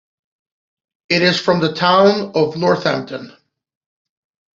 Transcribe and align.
It 1.09 1.21
is 1.21 1.39
from 1.39 1.59
the 1.59 1.75
town 1.75 2.31
of 2.33 2.57
Northampton. 2.57 3.37